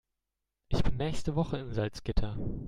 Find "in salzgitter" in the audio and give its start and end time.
1.59-2.35